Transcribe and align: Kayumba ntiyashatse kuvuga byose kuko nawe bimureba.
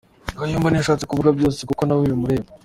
Kayumba 0.37 0.67
ntiyashatse 0.69 1.05
kuvuga 1.07 1.31
byose 1.37 1.59
kuko 1.69 1.81
nawe 1.83 2.03
bimureba. 2.09 2.49